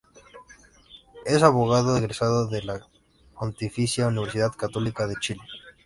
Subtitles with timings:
[1.27, 2.87] Es abogado egresado de la
[3.39, 5.43] Pontificia Universidad Católica de Chile.